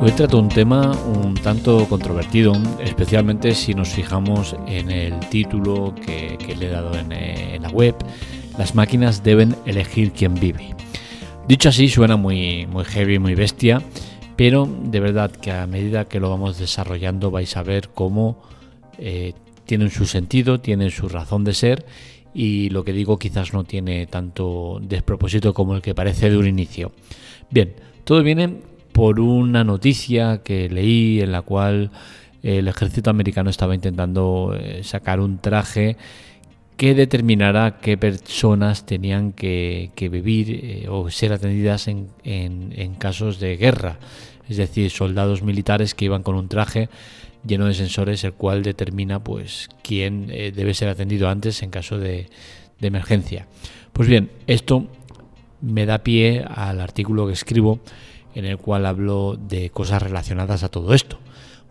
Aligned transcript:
Hoy 0.00 0.12
trato 0.12 0.38
un 0.38 0.48
tema 0.48 0.92
un 0.92 1.34
tanto 1.34 1.84
controvertido, 1.88 2.52
especialmente 2.80 3.52
si 3.56 3.74
nos 3.74 3.88
fijamos 3.88 4.54
en 4.68 4.92
el 4.92 5.18
título 5.28 5.92
que, 5.92 6.38
le 6.54 6.66
he 6.66 6.68
dado 6.68 6.92
eh, 6.94 7.54
en, 7.54 7.62
la 7.62 7.68
web. 7.70 7.96
Las 8.56 8.76
máquinas 8.76 9.24
deben 9.24 9.56
elegir 9.66 10.12
quién 10.12 10.34
vive. 10.36 10.76
Dicho 11.48 11.70
así, 11.70 11.88
suena 11.88 12.16
muy, 12.16 12.64
muy 12.66 12.84
heavy, 12.84 13.18
muy 13.18 13.34
bestia, 13.34 13.82
pero 14.36 14.68
de 14.84 15.00
verdad 15.00 15.32
que 15.32 15.50
a 15.50 15.66
medida 15.66 16.04
que 16.04 16.20
lo 16.20 16.30
vamos 16.30 16.60
desarrollando 16.60 17.32
vais 17.32 17.56
a 17.56 17.64
ver 17.64 17.88
cómo 17.88 18.40
eh, 18.98 19.32
tienen 19.66 19.90
su 19.90 20.06
sentido, 20.06 20.60
tienen 20.60 20.92
su 20.92 21.08
razón 21.08 21.42
de 21.42 21.54
ser 21.54 21.84
y 22.32 22.70
lo 22.70 22.84
que 22.84 22.92
digo 22.92 23.18
quizás 23.18 23.52
no 23.52 23.64
tiene 23.64 24.06
tanto 24.06 24.78
despropósito 24.80 25.52
como 25.52 25.74
el 25.74 25.82
que 25.82 25.96
parece 25.96 26.30
de 26.30 26.36
un 26.36 26.46
inicio. 26.46 26.92
Bien, 27.50 27.74
todo 28.04 28.22
viene 28.22 28.77
por 28.98 29.20
una 29.20 29.62
noticia 29.62 30.42
que 30.42 30.68
leí 30.68 31.20
en 31.20 31.30
la 31.30 31.42
cual 31.42 31.92
el 32.42 32.66
ejército 32.66 33.10
americano 33.10 33.48
estaba 33.48 33.76
intentando 33.76 34.56
eh, 34.58 34.82
sacar 34.82 35.20
un 35.20 35.38
traje 35.38 35.96
que 36.76 36.96
determinará 36.96 37.78
qué 37.80 37.96
personas 37.96 38.86
tenían 38.86 39.30
que, 39.30 39.92
vivir 40.10 40.50
eh, 40.50 40.88
o 40.88 41.08
ser 41.10 41.32
atendidas 41.32 41.86
en, 41.86 42.08
casos 42.98 43.38
de 43.38 43.56
guerra. 43.56 44.00
Es 44.48 44.56
decir, 44.56 44.90
soldados 44.90 45.44
militares 45.44 45.94
que 45.94 46.06
iban 46.06 46.24
con 46.24 46.34
un 46.34 46.48
traje 46.48 46.88
lleno 47.46 47.66
de 47.66 47.74
sensores, 47.74 48.24
el 48.24 48.32
cual 48.32 48.64
determina 48.64 49.22
pues 49.22 49.68
quién 49.84 50.26
eh, 50.32 50.50
debe 50.50 50.74
ser 50.74 50.88
atendido 50.88 51.28
antes 51.28 51.62
en 51.62 51.70
caso 51.70 52.00
de, 52.00 52.26
de 52.80 52.88
emergencia. 52.88 53.46
Pues 53.92 54.08
bien, 54.08 54.32
esto 54.48 54.88
me 55.60 55.86
da 55.86 55.98
pie 55.98 56.44
al 56.44 56.80
artículo 56.80 57.28
que 57.28 57.34
escribo 57.34 57.78
en 58.38 58.44
el 58.44 58.56
cual 58.56 58.86
hablo 58.86 59.36
de 59.36 59.70
cosas 59.70 60.00
relacionadas 60.00 60.62
a 60.62 60.68
todo 60.68 60.94
esto. 60.94 61.18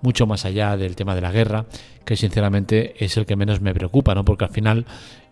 Mucho 0.02 0.28
más 0.28 0.44
allá 0.44 0.76
del 0.76 0.98
tema 0.98 1.16
de 1.16 1.22
la 1.22 1.32
guerra, 1.32 1.66
que 2.04 2.18
sinceramente 2.18 2.94
es 3.04 3.16
el 3.16 3.26
que 3.26 3.38
menos 3.38 3.62
me 3.62 3.74
preocupa, 3.74 4.14
¿no? 4.14 4.26
porque 4.26 4.44
al 4.44 4.52
final 4.52 4.86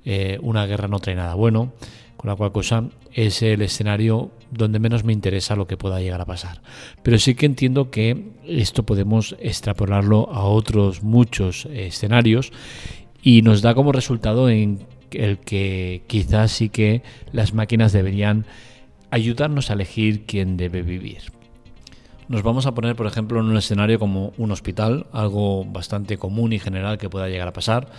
eh, 0.06 0.40
una 0.42 0.66
guerra 0.66 0.88
no 0.88 1.00
trae 1.00 1.14
nada 1.14 1.36
bueno, 1.36 1.74
con 2.16 2.30
la 2.30 2.38
cual 2.38 2.54
cosa 2.54 2.86
es 3.14 3.42
el 3.42 3.62
escenario 3.62 4.32
donde 4.50 4.80
menos 4.80 5.04
me 5.04 5.12
interesa 5.12 5.58
lo 5.58 5.68
que 5.68 5.76
pueda 5.76 6.00
llegar 6.00 6.22
a 6.22 6.26
pasar. 6.26 6.62
Pero 7.04 7.20
sí 7.20 7.36
que 7.36 7.46
entiendo 7.46 7.92
que 7.92 8.32
esto 8.48 8.84
podemos 8.84 9.36
extrapolarlo 9.40 10.30
a 10.32 10.46
otros 10.46 11.04
muchos 11.04 11.66
escenarios 11.66 12.54
y 13.22 13.42
nos 13.42 13.62
da 13.62 13.76
como 13.76 13.92
resultado 13.92 14.50
en 14.50 14.86
el 15.12 15.40
que 15.40 16.04
quizás 16.08 16.54
sí 16.54 16.70
que 16.70 17.04
las 17.34 17.54
máquinas 17.54 17.92
deberían 17.92 18.46
ayudarnos 19.16 19.70
a 19.70 19.74
elegir 19.74 20.26
quién 20.26 20.58
debe 20.58 20.82
vivir. 20.82 21.32
Nos 22.28 22.44
vamos 22.44 22.66
a 22.66 22.74
poner, 22.74 22.98
por 22.98 23.08
ejemplo, 23.08 23.40
en 23.40 23.46
un 23.46 23.56
escenario 23.56 23.98
como 23.98 24.34
un 24.38 24.52
hospital, 24.52 25.08
algo 25.14 25.64
bastante 25.64 26.18
común 26.18 26.52
y 26.52 26.60
general 26.60 26.98
que 26.98 27.10
pueda 27.10 27.30
llegar 27.30 27.48
a 27.48 27.54
pasar. 27.54 27.90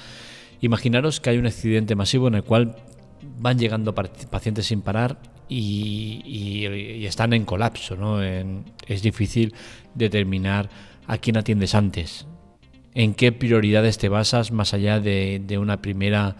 Imaginaros 0.60 1.20
que 1.20 1.30
hay 1.30 1.38
un 1.38 1.46
accidente 1.46 1.94
masivo 1.94 2.28
en 2.28 2.34
el 2.34 2.42
cual 2.42 2.76
van 3.38 3.58
llegando 3.58 3.94
pacientes 3.94 4.66
sin 4.66 4.82
parar 4.82 5.16
y, 5.48 7.06
están 7.06 7.32
en 7.32 7.46
colapso. 7.46 7.96
es 8.86 9.00
difícil 9.00 9.54
determinar 9.94 10.68
a 11.06 11.16
quién 11.16 11.38
atiendes 11.38 11.74
antes, 11.74 12.26
en 12.94 13.14
qué 13.14 13.32
prioridades 13.32 13.96
te 13.96 14.10
basas 14.10 14.52
más 14.52 14.74
allá 14.74 15.00
de, 15.00 15.58
una 15.58 15.80
primera 15.80 16.36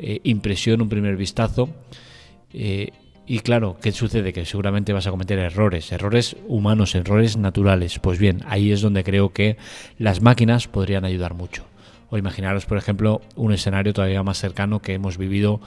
eh, 0.00 0.20
impresión, 0.24 0.82
un 0.82 0.88
primer 0.88 1.16
vistazo. 1.16 1.68
Eh, 2.52 2.90
y 3.28 3.40
claro, 3.40 3.76
¿qué 3.82 3.92
sucede? 3.92 4.32
Que 4.32 4.46
seguramente 4.46 4.94
vas 4.94 5.06
a 5.06 5.10
cometer 5.10 5.38
errores, 5.38 5.92
errores 5.92 6.34
humanos, 6.46 6.94
errores 6.94 7.36
naturales. 7.36 7.98
Pues 7.98 8.18
bien, 8.18 8.42
ahí 8.46 8.72
es 8.72 8.80
donde 8.80 9.04
creo 9.04 9.34
que 9.34 9.58
las 9.98 10.22
máquinas 10.22 10.66
podrían 10.66 11.04
ayudar 11.04 11.34
mucho. 11.34 11.66
O 12.08 12.16
imaginaros, 12.16 12.64
por 12.64 12.78
ejemplo, 12.78 13.20
un 13.36 13.52
escenario 13.52 13.92
todavía 13.92 14.22
más 14.22 14.38
cercano 14.38 14.80
que 14.80 14.94
hemos 14.94 15.18
vivido 15.18 15.60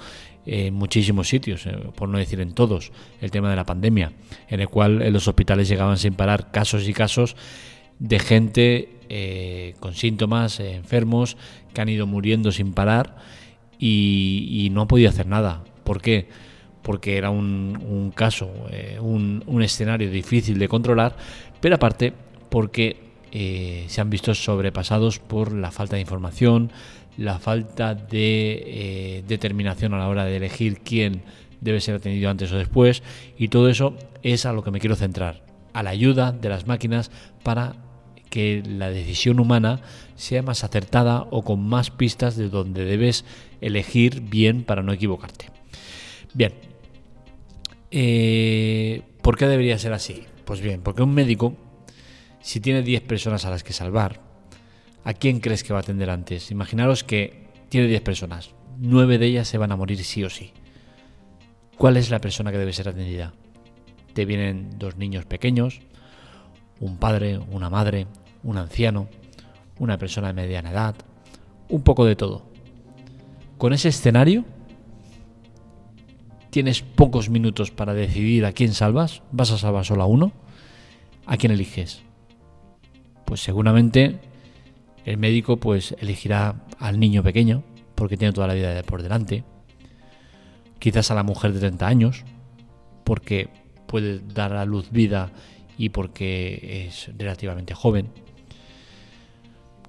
en 0.47 0.73
muchísimos 0.73 1.29
sitios, 1.29 1.67
eh, 1.67 1.77
por 1.95 2.09
no 2.09 2.17
decir 2.17 2.41
en 2.41 2.53
todos, 2.53 2.91
el 3.21 3.29
tema 3.29 3.51
de 3.51 3.55
la 3.55 3.63
pandemia, 3.63 4.11
en 4.49 4.59
el 4.59 4.67
cual 4.67 5.03
en 5.03 5.13
los 5.13 5.27
hospitales 5.27 5.69
llegaban 5.69 5.99
sin 5.99 6.15
parar 6.15 6.49
casos 6.49 6.87
y 6.87 6.93
casos 6.93 7.35
de 7.99 8.17
gente 8.17 8.89
eh, 9.07 9.75
con 9.79 9.93
síntomas, 9.93 10.59
eh, 10.59 10.73
enfermos, 10.73 11.37
que 11.75 11.81
han 11.81 11.89
ido 11.89 12.07
muriendo 12.07 12.51
sin 12.51 12.73
parar 12.73 13.17
y, 13.77 14.47
y 14.49 14.71
no 14.71 14.81
han 14.81 14.87
podido 14.87 15.11
hacer 15.11 15.27
nada. 15.27 15.63
¿Por 15.83 16.01
qué? 16.01 16.27
Porque 16.81 17.17
era 17.17 17.29
un, 17.29 18.11
caso, 18.15 18.51
eh, 18.71 18.97
un, 18.99 19.61
escenario 19.61 20.09
difícil 20.09 20.57
de 20.57 20.67
controlar, 20.67 21.15
pero 21.59 21.75
aparte 21.75 22.13
porque 22.49 22.97
eh, 23.31 23.85
se 23.87 24.01
han 24.01 24.09
visto 24.09 24.33
sobrepasados 24.33 25.19
por 25.19 25.53
la 25.53 25.71
falta 25.71 25.95
de 25.95 26.01
información, 26.01 26.71
la 27.17 27.39
falta 27.39 27.93
de 27.95 28.63
eh, 28.65 29.23
determinación 29.27 29.93
a 29.93 29.99
la 29.99 30.07
hora 30.07 30.25
de 30.25 30.37
elegir 30.37 30.79
quién 30.79 31.21
debe 31.61 31.79
ser 31.81 31.95
atendido 31.95 32.29
antes 32.29 32.51
o 32.51 32.57
después, 32.57 33.03
y 33.37 33.49
todo 33.49 33.69
eso 33.69 33.95
es 34.23 34.45
a 34.45 34.53
lo 34.53 34.63
que 34.63 34.71
me 34.71 34.79
quiero 34.79 34.95
centrar, 34.95 35.43
a 35.73 35.83
la 35.83 35.91
ayuda 35.91 36.31
de 36.31 36.49
las 36.49 36.67
máquinas 36.67 37.11
para 37.43 37.75
que 38.31 38.63
la 38.65 38.89
decisión 38.89 39.39
humana 39.39 39.81
sea 40.15 40.41
más 40.41 40.63
acertada 40.63 41.27
o 41.31 41.43
con 41.43 41.61
más 41.61 41.91
pistas 41.91 42.35
de 42.37 42.49
donde 42.49 42.85
debes 42.85 43.25
elegir 43.59 44.21
bien 44.21 44.63
para 44.63 44.81
no 44.81 44.93
equivocarte. 44.93 45.49
Bien, 46.33 46.53
eh, 47.91 49.03
¿Por 49.21 49.37
qué 49.37 49.47
debería 49.47 49.77
ser 49.77 49.93
así? 49.93 50.23
Pues 50.45 50.61
bien, 50.61 50.81
porque 50.81 51.03
un 51.03 51.13
médico, 51.13 51.55
si 52.41 52.59
tiene 52.59 52.81
10 52.81 53.03
personas 53.03 53.45
a 53.45 53.49
las 53.49 53.63
que 53.63 53.73
salvar, 53.73 54.21
¿a 55.03 55.13
quién 55.13 55.39
crees 55.39 55.63
que 55.63 55.73
va 55.73 55.79
a 55.79 55.81
atender 55.81 56.09
antes? 56.09 56.51
Imaginaros 56.51 57.03
que 57.03 57.47
tiene 57.69 57.87
10 57.87 58.01
personas, 58.01 58.51
9 58.79 59.17
de 59.17 59.25
ellas 59.27 59.47
se 59.47 59.57
van 59.57 59.71
a 59.71 59.75
morir 59.75 60.03
sí 60.03 60.23
o 60.23 60.29
sí. 60.29 60.53
¿Cuál 61.77 61.97
es 61.97 62.09
la 62.09 62.19
persona 62.19 62.51
que 62.51 62.57
debe 62.57 62.73
ser 62.73 62.89
atendida? 62.89 63.33
Te 64.13 64.25
vienen 64.25 64.77
dos 64.77 64.97
niños 64.97 65.25
pequeños, 65.25 65.81
un 66.79 66.97
padre, 66.97 67.37
una 67.37 67.69
madre, 67.69 68.07
un 68.43 68.57
anciano, 68.57 69.07
una 69.79 69.97
persona 69.97 70.27
de 70.27 70.33
mediana 70.33 70.71
edad, 70.71 70.95
un 71.69 71.81
poco 71.83 72.05
de 72.05 72.15
todo. 72.15 72.45
Con 73.57 73.73
ese 73.73 73.89
escenario, 73.89 74.45
tienes 76.51 76.81
pocos 76.81 77.29
minutos 77.29 77.71
para 77.71 77.93
decidir 77.93 78.45
a 78.45 78.51
quién 78.51 78.73
salvas, 78.73 79.23
vas 79.31 79.51
a 79.51 79.57
salvar 79.57 79.85
solo 79.85 80.03
a 80.03 80.05
uno, 80.05 80.33
¿a 81.25 81.37
quién 81.37 81.51
eliges? 81.51 82.03
Pues 83.25 83.41
seguramente 83.41 84.19
el 85.05 85.17
médico 85.17 85.57
pues 85.57 85.95
elegirá 85.99 86.65
al 86.77 86.99
niño 86.99 87.23
pequeño, 87.23 87.63
porque 87.95 88.17
tiene 88.17 88.33
toda 88.33 88.47
la 88.47 88.53
vida 88.53 88.83
por 88.83 89.01
delante. 89.01 89.43
Quizás 90.77 91.09
a 91.09 91.15
la 91.15 91.23
mujer 91.23 91.53
de 91.53 91.59
30 91.59 91.87
años, 91.87 92.23
porque 93.03 93.49
puede 93.87 94.19
dar 94.19 94.53
a 94.53 94.65
luz 94.65 94.91
vida 94.91 95.31
y 95.77 95.89
porque 95.89 96.85
es 96.87 97.09
relativamente 97.17 97.73
joven. 97.73 98.09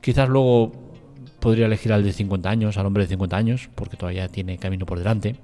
Quizás 0.00 0.28
luego 0.28 0.72
podría 1.40 1.66
elegir 1.66 1.92
al 1.92 2.04
de 2.04 2.12
50 2.12 2.48
años, 2.48 2.76
al 2.78 2.86
hombre 2.86 3.04
de 3.04 3.08
50 3.08 3.36
años, 3.36 3.68
porque 3.74 3.96
todavía 3.96 4.28
tiene 4.28 4.58
camino 4.58 4.86
por 4.86 4.98
delante. 4.98 5.36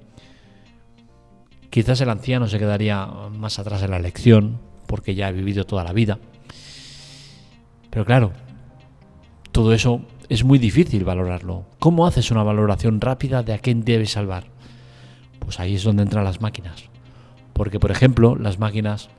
Quizás 1.69 2.01
el 2.01 2.09
anciano 2.09 2.47
se 2.47 2.59
quedaría 2.59 3.05
más 3.05 3.59
atrás 3.59 3.83
en 3.83 3.91
la 3.91 3.97
elección, 3.97 4.59
porque 4.87 5.15
ya 5.15 5.27
ha 5.27 5.31
vivido 5.31 5.65
toda 5.65 5.83
la 5.83 5.93
vida. 5.93 6.17
Pero 7.89 8.05
claro, 8.05 8.33
todo 9.51 9.73
eso 9.73 10.01
es 10.29 10.43
muy 10.43 10.59
difícil 10.59 11.03
valorarlo. 11.03 11.65
¿Cómo 11.79 12.07
haces 12.07 12.31
una 12.31 12.43
valoración 12.43 13.01
rápida 13.01 13.43
de 13.43 13.53
a 13.53 13.59
quién 13.59 13.83
debes 13.83 14.11
salvar? 14.11 14.45
Pues 15.39 15.59
ahí 15.59 15.75
es 15.75 15.83
donde 15.83 16.03
entran 16.03 16.23
las 16.23 16.41
máquinas. 16.41 16.85
Porque, 17.53 17.79
por 17.79 17.91
ejemplo, 17.91 18.35
las 18.35 18.59
máquinas 18.59 19.09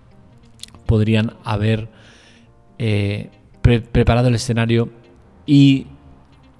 podrían 0.86 1.34
haber 1.44 1.88
eh, 2.78 3.30
preparado 3.60 4.28
el 4.28 4.34
escenario 4.34 4.90
y 5.46 5.86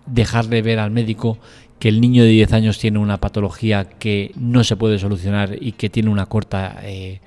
dejarle 0.07 0.63
ver 0.63 0.79
al 0.79 0.91
médico 0.91 1.39
que 1.81 1.89
el 1.89 2.01
niño 2.01 2.23
de 2.23 2.29
10 2.29 2.53
años 2.53 2.79
tiene 2.79 2.99
una 2.99 3.17
patología 3.17 3.87
que 3.87 4.33
no 4.37 4.63
se 4.65 4.77
puede 4.77 4.99
solucionar 4.99 5.57
y 5.59 5.73
que 5.73 5.89
tiene 5.89 6.11
una 6.11 6.27
corta 6.27 6.79
eh, 6.83 7.21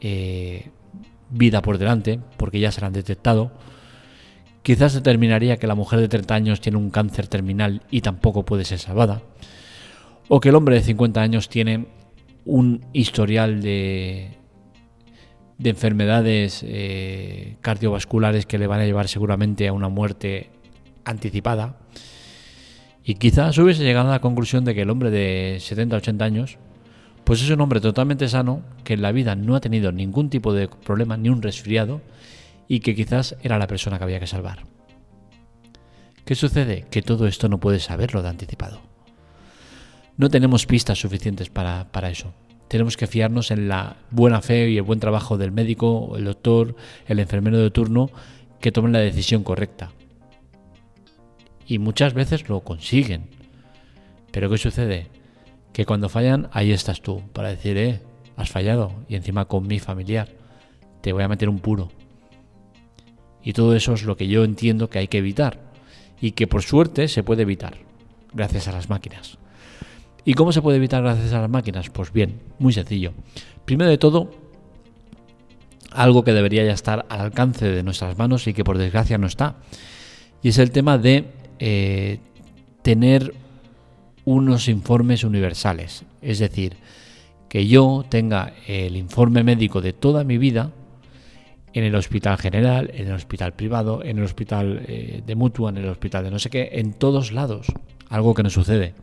eh, 0.00 0.70
vida 1.28 1.60
por 1.60 1.76
delante, 1.76 2.18
porque 2.38 2.60
ya 2.60 2.72
se 2.72 2.80
la 2.80 2.86
han 2.86 2.94
detectado. 2.94 3.52
Quizás 4.62 4.94
determinaría 4.94 5.58
que 5.58 5.66
la 5.66 5.74
mujer 5.74 6.00
de 6.00 6.08
30 6.08 6.34
años 6.34 6.60
tiene 6.62 6.78
un 6.78 6.88
cáncer 6.88 7.28
terminal 7.28 7.82
y 7.90 8.00
tampoco 8.00 8.42
puede 8.46 8.64
ser 8.64 8.78
salvada. 8.78 9.20
O 10.28 10.40
que 10.40 10.48
el 10.48 10.54
hombre 10.54 10.76
de 10.76 10.82
50 10.82 11.20
años 11.20 11.50
tiene 11.50 11.88
un 12.46 12.86
historial 12.94 13.60
de, 13.60 14.30
de 15.58 15.70
enfermedades 15.70 16.64
eh, 16.66 17.56
cardiovasculares 17.60 18.46
que 18.46 18.56
le 18.56 18.66
van 18.66 18.80
a 18.80 18.86
llevar 18.86 19.08
seguramente 19.08 19.68
a 19.68 19.74
una 19.74 19.90
muerte 19.90 20.48
anticipada 21.04 21.76
y 23.08 23.14
quizás 23.14 23.56
hubiese 23.56 23.84
llegado 23.84 24.10
a 24.10 24.12
la 24.12 24.20
conclusión 24.20 24.66
de 24.66 24.74
que 24.74 24.82
el 24.82 24.90
hombre 24.90 25.10
de 25.10 25.56
70-80 25.60 26.20
años, 26.20 26.58
pues 27.24 27.40
es 27.40 27.48
un 27.48 27.62
hombre 27.62 27.80
totalmente 27.80 28.28
sano, 28.28 28.60
que 28.84 28.92
en 28.92 29.00
la 29.00 29.12
vida 29.12 29.34
no 29.34 29.56
ha 29.56 29.62
tenido 29.62 29.92
ningún 29.92 30.28
tipo 30.28 30.52
de 30.52 30.68
problema, 30.68 31.16
ni 31.16 31.30
un 31.30 31.40
resfriado, 31.40 32.02
y 32.68 32.80
que 32.80 32.94
quizás 32.94 33.34
era 33.42 33.58
la 33.58 33.66
persona 33.66 33.96
que 33.96 34.04
había 34.04 34.20
que 34.20 34.26
salvar. 34.26 34.64
¿Qué 36.26 36.34
sucede? 36.34 36.84
Que 36.90 37.00
todo 37.00 37.26
esto 37.26 37.48
no 37.48 37.60
puedes 37.60 37.84
saberlo 37.84 38.20
de 38.20 38.28
anticipado. 38.28 38.82
No 40.18 40.28
tenemos 40.28 40.66
pistas 40.66 41.00
suficientes 41.00 41.48
para, 41.48 41.90
para 41.90 42.10
eso. 42.10 42.34
Tenemos 42.68 42.98
que 42.98 43.06
fiarnos 43.06 43.50
en 43.50 43.68
la 43.68 43.96
buena 44.10 44.42
fe 44.42 44.68
y 44.68 44.76
el 44.76 44.82
buen 44.82 45.00
trabajo 45.00 45.38
del 45.38 45.50
médico, 45.50 46.12
el 46.18 46.26
doctor, 46.26 46.76
el 47.06 47.20
enfermero 47.20 47.56
de 47.56 47.70
turno, 47.70 48.10
que 48.60 48.70
tomen 48.70 48.92
la 48.92 48.98
decisión 48.98 49.44
correcta. 49.44 49.92
Y 51.68 51.78
muchas 51.78 52.14
veces 52.14 52.48
lo 52.48 52.60
consiguen. 52.60 53.28
Pero 54.32 54.48
¿qué 54.50 54.56
sucede? 54.58 55.06
Que 55.72 55.84
cuando 55.84 56.08
fallan, 56.08 56.48
ahí 56.52 56.72
estás 56.72 57.02
tú, 57.02 57.22
para 57.34 57.50
decir, 57.50 57.76
eh, 57.76 58.00
has 58.36 58.50
fallado, 58.50 58.92
y 59.06 59.14
encima 59.14 59.44
con 59.44 59.66
mi 59.66 59.78
familiar, 59.78 60.28
te 61.02 61.12
voy 61.12 61.22
a 61.22 61.28
meter 61.28 61.50
un 61.50 61.58
puro. 61.58 61.90
Y 63.44 63.52
todo 63.52 63.76
eso 63.76 63.92
es 63.92 64.02
lo 64.02 64.16
que 64.16 64.28
yo 64.28 64.44
entiendo 64.44 64.88
que 64.88 64.98
hay 64.98 65.08
que 65.08 65.18
evitar 65.18 65.60
y 66.20 66.32
que 66.32 66.46
por 66.46 66.62
suerte 66.62 67.06
se 67.06 67.22
puede 67.22 67.42
evitar 67.42 67.76
gracias 68.32 68.66
a 68.66 68.72
las 68.72 68.88
máquinas. 68.88 69.38
¿Y 70.24 70.34
cómo 70.34 70.52
se 70.52 70.62
puede 70.62 70.78
evitar 70.78 71.02
gracias 71.02 71.32
a 71.32 71.42
las 71.42 71.50
máquinas? 71.50 71.90
Pues 71.90 72.12
bien, 72.12 72.40
muy 72.58 72.72
sencillo. 72.72 73.12
Primero 73.64 73.90
de 73.90 73.98
todo, 73.98 74.30
algo 75.90 76.24
que 76.24 76.32
debería 76.32 76.64
ya 76.64 76.72
estar 76.72 77.06
al 77.08 77.20
alcance 77.20 77.66
de 77.66 77.82
nuestras 77.82 78.18
manos 78.18 78.46
y 78.46 78.54
que 78.54 78.64
por 78.64 78.78
desgracia 78.78 79.18
no 79.18 79.26
está. 79.26 79.56
Y 80.42 80.48
es 80.48 80.58
el 80.58 80.70
tema 80.70 80.98
de 80.98 81.37
eh, 81.58 82.18
tener 82.82 83.34
unos 84.24 84.68
informes 84.68 85.24
universales. 85.24 86.04
Es 86.22 86.38
decir, 86.38 86.76
que 87.48 87.66
yo 87.66 88.04
tenga 88.08 88.52
el 88.66 88.96
informe 88.96 89.42
médico 89.42 89.80
de 89.80 89.92
toda 89.92 90.24
mi 90.24 90.38
vida 90.38 90.70
en 91.72 91.84
el 91.84 91.94
hospital 91.94 92.36
general, 92.38 92.90
en 92.94 93.08
el 93.08 93.14
hospital 93.14 93.54
privado, 93.54 94.02
en 94.04 94.18
el 94.18 94.24
hospital 94.24 94.84
eh, 94.86 95.22
de 95.26 95.34
mutua, 95.34 95.70
en 95.70 95.78
el 95.78 95.88
hospital 95.88 96.24
de 96.24 96.30
no 96.30 96.38
sé 96.38 96.50
qué, 96.50 96.70
en 96.72 96.92
todos 96.92 97.32
lados. 97.32 97.66
Algo 98.10 98.34
que 98.34 98.42
no 98.42 98.50
sucede. 98.50 98.94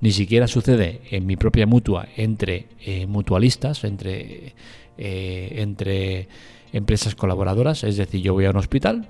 Ni 0.00 0.12
siquiera 0.12 0.46
sucede 0.46 1.02
en 1.10 1.26
mi 1.26 1.36
propia 1.36 1.66
mutua 1.66 2.08
entre 2.16 2.68
eh, 2.80 3.06
mutualistas, 3.06 3.84
entre, 3.84 4.54
entre 4.96 6.28
empresas 6.72 7.14
colaboradoras. 7.14 7.84
Es 7.84 7.96
decir, 7.96 8.22
yo 8.22 8.32
voy 8.32 8.46
a 8.46 8.50
un 8.50 8.56
hospital, 8.56 9.08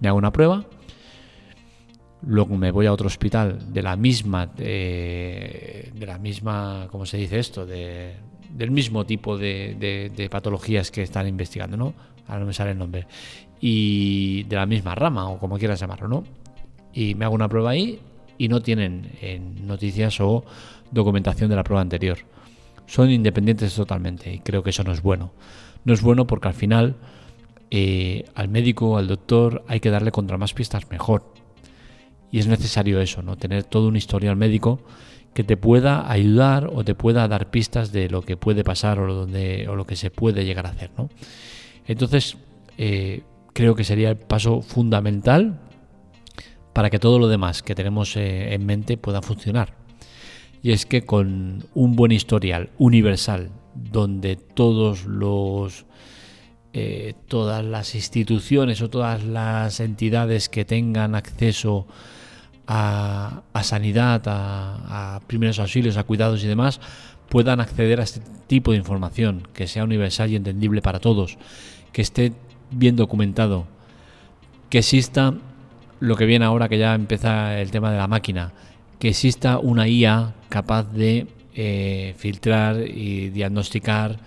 me 0.00 0.08
hago 0.08 0.18
una 0.18 0.32
prueba, 0.32 0.66
luego 2.22 2.56
me 2.56 2.70
voy 2.70 2.86
a 2.86 2.92
otro 2.92 3.06
hospital 3.06 3.72
de 3.72 3.82
la 3.82 3.96
misma, 3.96 4.46
de, 4.46 5.92
la 5.98 6.18
misma, 6.18 6.88
¿cómo 6.90 7.06
se 7.06 7.16
dice 7.16 7.38
esto? 7.38 7.66
De, 7.66 8.14
del 8.50 8.70
mismo 8.70 9.04
tipo 9.06 9.38
de, 9.38 10.28
patologías 10.30 10.90
que 10.90 11.02
están 11.02 11.26
investigando, 11.26 11.76
¿no? 11.76 11.94
ahora 12.26 12.40
no 12.40 12.46
me 12.46 12.52
sale 12.52 12.72
el 12.72 12.78
nombre, 12.78 13.06
y 13.60 14.44
de 14.44 14.56
la 14.56 14.66
misma 14.66 14.94
rama 14.94 15.28
o 15.28 15.38
como 15.38 15.58
quieras 15.58 15.80
llamarlo, 15.80 16.06
¿no? 16.06 16.24
Y 16.92 17.14
me 17.14 17.24
hago 17.24 17.34
una 17.34 17.48
prueba 17.48 17.70
ahí 17.70 17.98
y 18.38 18.48
no 18.48 18.60
tienen 18.60 19.10
noticias 19.66 20.20
o 20.20 20.44
documentación 20.90 21.50
de 21.50 21.56
la 21.56 21.64
prueba 21.64 21.82
anterior. 21.82 22.18
Son 22.86 23.10
independientes 23.10 23.74
totalmente 23.74 24.32
y 24.32 24.38
creo 24.40 24.62
que 24.62 24.70
eso 24.70 24.84
no 24.84 24.92
es 24.92 25.02
bueno. 25.02 25.32
No 25.84 25.92
es 25.92 26.02
bueno 26.02 26.26
porque 26.26 26.48
al 26.48 26.54
final 26.54 26.96
eh, 27.70 28.24
al 28.34 28.48
médico, 28.48 28.98
al 28.98 29.06
doctor, 29.06 29.64
hay 29.68 29.80
que 29.80 29.90
darle 29.90 30.10
contra 30.10 30.36
más 30.36 30.54
pistas 30.54 30.90
mejor. 30.90 31.32
Y 32.30 32.38
es 32.38 32.46
necesario 32.46 33.00
eso, 33.00 33.22
¿no? 33.22 33.36
Tener 33.36 33.64
todo 33.64 33.88
un 33.88 33.96
historial 33.96 34.36
médico 34.36 34.80
que 35.34 35.44
te 35.44 35.56
pueda 35.56 36.10
ayudar 36.10 36.70
o 36.72 36.84
te 36.84 36.94
pueda 36.94 37.26
dar 37.28 37.50
pistas 37.50 37.92
de 37.92 38.08
lo 38.08 38.22
que 38.22 38.36
puede 38.36 38.64
pasar 38.64 38.98
o, 38.98 39.14
donde, 39.14 39.68
o 39.68 39.76
lo 39.76 39.86
que 39.86 39.96
se 39.96 40.10
puede 40.10 40.44
llegar 40.44 40.66
a 40.66 40.70
hacer, 40.70 40.90
¿no? 40.96 41.08
Entonces, 41.86 42.36
eh, 42.78 43.22
creo 43.52 43.74
que 43.74 43.84
sería 43.84 44.10
el 44.10 44.16
paso 44.16 44.62
fundamental 44.62 45.60
para 46.72 46.90
que 46.90 46.98
todo 46.98 47.18
lo 47.18 47.28
demás 47.28 47.62
que 47.62 47.74
tenemos 47.74 48.16
eh, 48.16 48.54
en 48.54 48.64
mente 48.66 48.96
pueda 48.96 49.22
funcionar. 49.22 49.74
Y 50.62 50.72
es 50.72 50.86
que 50.86 51.02
con 51.02 51.64
un 51.74 51.96
buen 51.96 52.12
historial 52.12 52.70
universal, 52.78 53.50
donde 53.74 54.36
todos 54.36 55.04
los 55.06 55.86
eh, 56.72 57.14
todas 57.26 57.64
las 57.64 57.96
instituciones 57.96 58.80
o 58.80 58.88
todas 58.88 59.24
las 59.24 59.80
entidades 59.80 60.48
que 60.48 60.64
tengan 60.64 61.16
acceso 61.16 61.88
a, 61.88 62.19
sanidad, 63.62 64.22
a, 64.26 65.16
a, 65.16 65.20
primeros 65.26 65.58
auxilios, 65.58 65.96
a 65.96 66.04
cuidados 66.04 66.44
y 66.44 66.46
demás, 66.46 66.80
puedan 67.28 67.60
acceder 67.60 68.00
a 68.00 68.04
este 68.04 68.20
tipo 68.46 68.72
de 68.72 68.78
información, 68.78 69.48
que 69.54 69.66
sea 69.66 69.84
universal 69.84 70.30
y 70.30 70.36
entendible 70.36 70.82
para 70.82 70.98
todos, 70.98 71.38
que 71.92 72.02
esté 72.02 72.32
bien 72.70 72.96
documentado, 72.96 73.66
que 74.68 74.78
exista 74.78 75.34
lo 76.00 76.16
que 76.16 76.26
viene 76.26 76.44
ahora 76.44 76.68
que 76.68 76.78
ya 76.78 76.94
empieza 76.94 77.60
el 77.60 77.70
tema 77.70 77.92
de 77.92 77.98
la 77.98 78.08
máquina, 78.08 78.52
que 78.98 79.08
exista 79.08 79.58
una 79.58 79.88
IA 79.88 80.34
capaz 80.48 80.84
de 80.92 81.26
eh, 81.54 82.14
filtrar 82.16 82.80
y 82.86 83.30
diagnosticar 83.30 84.18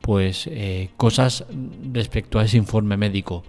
pues 0.00 0.48
eh, 0.50 0.90
cosas 0.96 1.44
respecto 1.92 2.38
a 2.38 2.44
ese 2.44 2.56
informe 2.56 2.96
médico. 2.96 3.44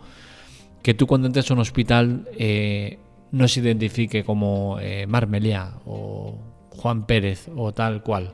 Que 0.84 0.94
tú 0.94 1.08
cuando 1.08 1.28
entres 1.28 1.50
a 1.50 1.54
un 1.54 1.60
hospital 1.60 2.28
eh, 2.38 3.00
no 3.32 3.48
se 3.48 3.62
identifique 3.62 4.24
como 4.24 4.78
Marmelia 5.08 5.74
o 5.86 6.38
Juan 6.70 7.06
Pérez 7.06 7.50
o 7.56 7.74
tal 7.74 8.04
cual. 8.04 8.34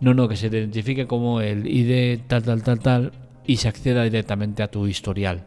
No, 0.00 0.14
no, 0.14 0.28
que 0.28 0.36
se 0.36 0.46
identifique 0.46 1.06
como 1.06 1.40
el 1.40 1.66
ID 1.66 2.20
tal, 2.26 2.42
tal, 2.42 2.62
tal, 2.62 2.78
tal 2.78 3.12
y 3.46 3.56
se 3.56 3.66
acceda 3.66 4.04
directamente 4.04 4.62
a 4.62 4.70
tu 4.70 4.86
historial. 4.86 5.46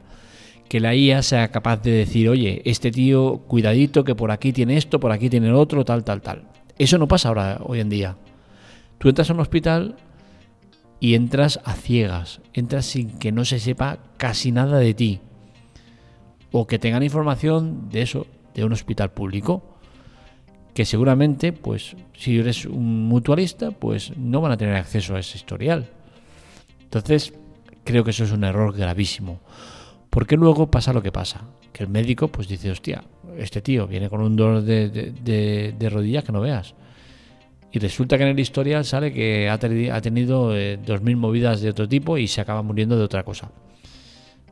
Que 0.68 0.80
la 0.80 0.96
IA 0.96 1.22
sea 1.22 1.52
capaz 1.52 1.82
de 1.84 1.92
decir, 1.92 2.28
oye, 2.28 2.62
este 2.66 2.92
tío, 2.92 3.44
cuidadito, 3.48 4.04
que 4.04 4.16
por 4.16 4.32
aquí 4.32 4.52
tiene 4.52 4.76
esto, 4.76 5.00
por 5.00 5.12
aquí 5.12 5.30
tiene 5.30 5.48
el 5.48 5.56
otro, 5.56 5.86
tal, 5.86 6.04
tal, 6.04 6.22
tal. 6.22 6.48
Eso 6.78 6.98
no 6.98 7.08
pasa 7.08 7.30
ahora, 7.30 7.62
hoy 7.64 7.80
en 7.80 7.90
día. 7.90 8.18
Tú 8.98 9.10
entras 9.10 9.30
a 9.30 9.34
un 9.34 9.40
hospital 9.40 9.98
y 11.00 11.16
entras 11.16 11.60
a 11.64 11.74
ciegas, 11.74 12.42
entras 12.54 12.86
sin 12.86 13.18
que 13.20 13.32
no 13.32 13.46
se 13.46 13.60
sepa 13.60 14.00
casi 14.18 14.52
nada 14.52 14.80
de 14.80 14.94
ti. 14.94 15.20
O 16.52 16.68
que 16.68 16.80
tengan 16.80 17.04
información 17.04 17.90
de 17.90 18.02
eso, 18.02 18.28
de 18.54 18.66
un 18.66 18.74
hospital 18.74 19.12
público, 19.12 19.64
que 20.74 20.86
seguramente, 20.86 21.54
pues, 21.54 21.96
si 22.14 22.40
eres 22.40 22.66
un 22.66 23.08
mutualista, 23.08 23.72
pues 23.72 24.16
no 24.18 24.42
van 24.42 24.54
a 24.54 24.58
tener 24.58 24.76
acceso 24.76 25.16
a 25.16 25.20
ese 25.20 25.38
historial. 25.38 25.90
Entonces, 26.82 27.34
Creo 27.84 28.04
que 28.04 28.12
eso 28.12 28.24
es 28.24 28.32
un 28.32 28.44
error 28.44 28.76
gravísimo. 28.76 29.40
Porque 30.10 30.36
luego 30.36 30.70
pasa 30.70 30.94
lo 30.94 31.02
que 31.02 31.12
pasa, 31.12 31.42
que 31.72 31.84
el 31.84 31.90
médico 31.90 32.28
pues 32.28 32.48
dice, 32.48 32.70
hostia, 32.70 33.04
este 33.38 33.62
tío 33.62 33.88
viene 33.88 34.10
con 34.10 34.22
un 34.22 34.36
dolor 34.36 34.62
de, 34.62 34.90
de, 34.90 35.90
rodilla 35.90 36.22
que 36.22 36.32
no 36.32 36.42
veas. 36.42 36.76
Y 37.72 37.80
resulta 37.80 38.18
que 38.18 38.24
en 38.24 38.30
el 38.30 38.40
historial 38.40 38.84
sale 38.84 39.14
que 39.14 39.50
ha, 39.50 39.58
tenido 39.58 40.56
eh, 40.56 40.78
dos 40.86 41.02
mil 41.02 41.16
movidas 41.16 41.62
de 41.62 41.70
otro 41.70 41.88
tipo 41.88 42.18
y 42.18 42.28
se 42.28 42.42
acaba 42.42 42.62
muriendo 42.62 42.98
de 42.98 43.06
otra 43.06 43.24
cosa. 43.24 43.52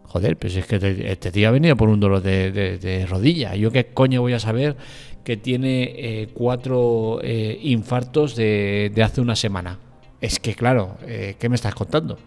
Joder, 0.09 0.37
pues 0.37 0.55
es 0.55 0.65
que 0.65 0.75
este 1.07 1.31
tío 1.31 1.47
ha 1.47 1.51
venido 1.51 1.75
por 1.75 1.89
un 1.89 1.99
dolor 1.99 2.21
de, 2.21 3.05
rodilla. 3.09 3.55
¿Yo 3.55 3.71
qué 3.71 3.85
coño 3.87 4.21
voy 4.21 4.33
a 4.33 4.39
saber 4.39 4.75
que 5.23 5.37
tiene 5.37 5.93
eh, 5.95 6.29
cuatro 6.33 7.19
eh, 7.23 7.59
infartos 7.61 8.35
de, 8.35 8.91
hace 9.03 9.21
una 9.21 9.35
semana? 9.35 9.79
Es 10.19 10.39
que, 10.39 10.53
claro, 10.55 10.97
¿qué 11.05 11.47
me 11.47 11.55
estás 11.55 11.73
contando? 11.75 12.17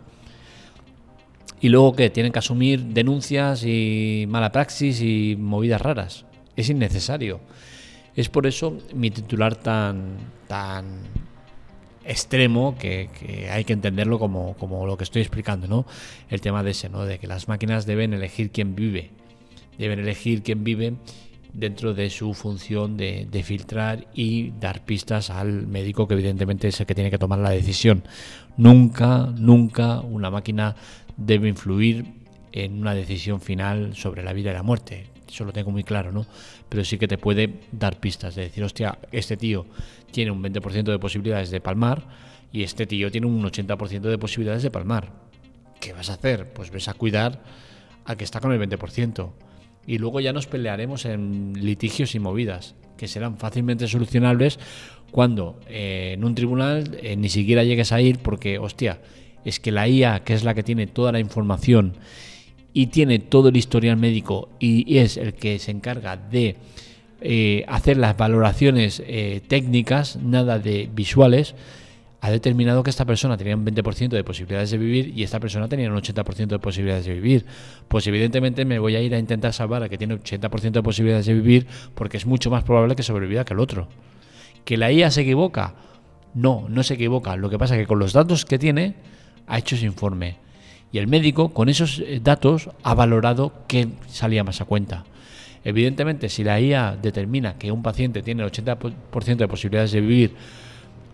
y 1.62 1.68
luego 1.68 1.94
que 1.94 2.10
tienen 2.10 2.32
que 2.32 2.40
asumir 2.40 2.86
denuncias 2.86 3.64
y 3.64 4.26
mala 4.28 4.50
praxis 4.50 5.00
y 5.00 5.36
movidas 5.38 5.80
raras. 5.80 6.26
Es 6.56 6.68
innecesario. 6.68 7.38
Es 8.16 8.28
por 8.28 8.48
eso 8.48 8.78
mi 8.94 9.12
titular 9.12 9.54
tan, 9.54 10.16
tan 10.48 11.02
extremo 12.04 12.76
que, 12.78 13.08
hay 13.50 13.64
que 13.64 13.72
entenderlo 13.72 14.18
como, 14.18 14.54
como, 14.54 14.86
lo 14.86 14.96
que 14.96 15.04
estoy 15.04 15.22
explicando, 15.22 15.66
¿no? 15.66 15.86
El 16.28 16.40
tema 16.40 16.62
de 16.62 16.72
ese, 16.72 16.88
¿no? 16.88 17.04
De 17.04 17.18
que 17.18 17.26
las 17.26 17.48
máquinas 17.48 17.86
deben 17.86 18.12
elegir 18.14 18.50
quién 18.50 18.74
vive. 18.74 19.10
Deben 19.78 19.98
elegir 19.98 20.42
quién 20.42 20.64
vive 20.64 20.94
dentro 21.52 21.94
de 21.94 22.08
su 22.10 22.34
función 22.34 22.96
de, 22.96 23.26
de, 23.30 23.42
filtrar 23.42 24.06
y 24.14 24.52
dar 24.58 24.84
pistas 24.84 25.28
al 25.28 25.66
médico 25.66 26.08
que 26.08 26.14
evidentemente 26.14 26.68
es 26.68 26.80
el 26.80 26.86
que 26.86 26.94
tiene 26.94 27.10
que 27.10 27.18
tomar 27.18 27.38
la 27.38 27.50
decisión. 27.50 28.04
Nunca, 28.56 29.32
nunca 29.36 30.00
una 30.00 30.30
máquina 30.30 30.76
debe 31.16 31.48
influir 31.48 32.06
en 32.52 32.80
una 32.80 32.94
decisión 32.94 33.40
final 33.40 33.94
sobre 33.96 34.22
la 34.22 34.32
vida 34.32 34.50
y 34.50 34.54
la 34.54 34.62
muerte. 34.62 35.11
Eso 35.32 35.46
lo 35.46 35.52
tengo 35.52 35.70
muy 35.70 35.82
claro, 35.82 36.12
¿no? 36.12 36.26
Pero 36.68 36.84
sí 36.84 36.98
que 36.98 37.08
te 37.08 37.16
puede 37.16 37.60
dar 37.72 37.98
pistas 37.98 38.34
de 38.34 38.42
decir, 38.42 38.62
hostia, 38.62 38.98
este 39.12 39.38
tío 39.38 39.64
tiene 40.10 40.30
un 40.30 40.42
20% 40.42 40.84
de 40.84 40.98
posibilidades 40.98 41.50
de 41.50 41.62
palmar 41.62 42.06
y 42.52 42.62
este 42.62 42.86
tío 42.86 43.10
tiene 43.10 43.26
un 43.26 43.42
80% 43.42 44.02
de 44.02 44.18
posibilidades 44.18 44.62
de 44.62 44.70
palmar. 44.70 45.10
¿Qué 45.80 45.94
vas 45.94 46.10
a 46.10 46.14
hacer? 46.14 46.52
Pues 46.52 46.70
ves 46.70 46.86
a 46.88 46.94
cuidar 46.94 47.42
a 48.04 48.14
que 48.14 48.24
está 48.24 48.40
con 48.40 48.52
el 48.52 48.60
20%. 48.60 49.30
Y 49.86 49.96
luego 49.96 50.20
ya 50.20 50.34
nos 50.34 50.46
pelearemos 50.46 51.06
en 51.06 51.54
litigios 51.54 52.14
y 52.14 52.18
movidas, 52.18 52.74
que 52.98 53.08
serán 53.08 53.38
fácilmente 53.38 53.88
solucionables 53.88 54.58
cuando 55.10 55.58
eh, 55.66 56.12
en 56.12 56.24
un 56.24 56.34
tribunal 56.34 56.98
eh, 57.02 57.16
ni 57.16 57.30
siquiera 57.30 57.64
llegues 57.64 57.90
a 57.90 58.02
ir 58.02 58.18
porque, 58.18 58.58
hostia, 58.58 59.00
es 59.46 59.60
que 59.60 59.72
la 59.72 59.88
IA, 59.88 60.24
que 60.24 60.34
es 60.34 60.44
la 60.44 60.52
que 60.52 60.62
tiene 60.62 60.86
toda 60.86 61.10
la 61.10 61.20
información 61.20 61.94
y 62.72 62.86
tiene 62.86 63.18
todo 63.18 63.48
el 63.48 63.56
historial 63.56 63.96
médico 63.96 64.48
y 64.58 64.98
es 64.98 65.16
el 65.16 65.34
que 65.34 65.58
se 65.58 65.70
encarga 65.70 66.16
de 66.16 66.56
eh, 67.20 67.64
hacer 67.68 67.98
las 67.98 68.16
valoraciones 68.16 69.02
eh, 69.06 69.40
técnicas, 69.46 70.16
nada 70.16 70.58
de 70.58 70.88
visuales, 70.92 71.54
ha 72.20 72.30
determinado 72.30 72.82
que 72.82 72.90
esta 72.90 73.04
persona 73.04 73.36
tenía 73.36 73.56
un 73.56 73.64
20% 73.64 74.08
de 74.10 74.24
posibilidades 74.24 74.70
de 74.70 74.78
vivir 74.78 75.12
y 75.16 75.24
esta 75.24 75.40
persona 75.40 75.68
tenía 75.68 75.90
un 75.90 75.96
80% 75.96 76.46
de 76.46 76.58
posibilidades 76.60 77.04
de 77.04 77.14
vivir. 77.14 77.44
Pues 77.88 78.06
evidentemente 78.06 78.64
me 78.64 78.78
voy 78.78 78.94
a 78.94 79.00
ir 79.00 79.14
a 79.14 79.18
intentar 79.18 79.52
salvar 79.52 79.82
a 79.82 79.88
que 79.88 79.98
tiene 79.98 80.14
80% 80.14 80.70
de 80.70 80.82
posibilidades 80.82 81.26
de 81.26 81.34
vivir 81.34 81.66
porque 81.94 82.16
es 82.16 82.26
mucho 82.26 82.48
más 82.48 82.62
probable 82.62 82.94
que 82.94 83.02
sobreviva 83.02 83.44
que 83.44 83.54
el 83.54 83.60
otro. 83.60 83.88
¿Que 84.64 84.76
la 84.76 84.92
IA 84.92 85.10
se 85.10 85.22
equivoca? 85.22 85.74
No, 86.34 86.66
no 86.68 86.84
se 86.84 86.94
equivoca. 86.94 87.36
Lo 87.36 87.50
que 87.50 87.58
pasa 87.58 87.74
es 87.74 87.80
que 87.80 87.86
con 87.86 87.98
los 87.98 88.12
datos 88.12 88.44
que 88.44 88.58
tiene 88.58 88.94
ha 89.48 89.58
hecho 89.58 89.74
ese 89.74 89.86
informe. 89.86 90.36
Y 90.92 90.98
el 90.98 91.06
médico 91.06 91.54
con 91.54 91.68
esos 91.68 92.00
eh, 92.00 92.20
datos 92.22 92.70
ha 92.82 92.94
valorado 92.94 93.52
qué 93.66 93.88
salía 94.08 94.44
más 94.44 94.60
a 94.60 94.66
cuenta. 94.66 95.04
Evidentemente, 95.64 96.28
si 96.28 96.44
la 96.44 96.60
IA 96.60 96.96
determina 97.00 97.54
que 97.54 97.72
un 97.72 97.82
paciente 97.82 98.22
tiene 98.22 98.42
el 98.42 98.50
80% 98.50 99.36
de 99.36 99.48
posibilidades 99.48 99.92
de 99.92 100.00
vivir 100.00 100.34